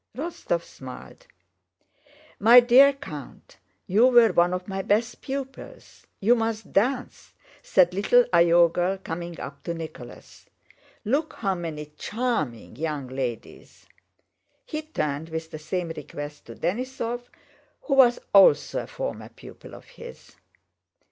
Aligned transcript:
Rostóv 0.17 0.63
smiled. 0.63 1.27
"My 2.39 2.59
dear 2.59 2.91
count, 2.91 3.57
you 3.85 4.07
were 4.07 4.31
one 4.31 4.51
of 4.51 4.67
my 4.67 4.81
best 4.81 5.21
pupils—you 5.21 6.33
must 6.33 6.73
dance," 6.73 7.35
said 7.61 7.93
little 7.93 8.25
Iogel 8.33 8.97
coming 9.03 9.39
up 9.39 9.61
to 9.61 9.75
Nicholas. 9.75 10.47
"Look 11.05 11.33
how 11.33 11.53
many 11.53 11.85
charming 11.99 12.77
young 12.77 13.09
ladies—" 13.09 13.85
He 14.65 14.81
turned 14.81 15.29
with 15.29 15.51
the 15.51 15.59
same 15.59 15.89
request 15.89 16.47
to 16.47 16.55
Denísov 16.55 17.29
who 17.83 17.93
was 17.93 18.17
also 18.33 18.81
a 18.81 18.87
former 18.87 19.29
pupil 19.29 19.75
of 19.75 19.85
his. 19.85 20.35